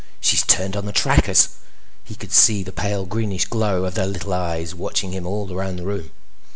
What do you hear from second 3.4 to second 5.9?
glow of their little eyes watching him all around the